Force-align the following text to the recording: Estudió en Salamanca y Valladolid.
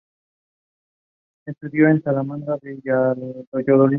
Estudió 1.45 1.87
en 1.89 2.01
Salamanca 2.01 2.57
y 2.63 2.81
Valladolid. 3.51 3.89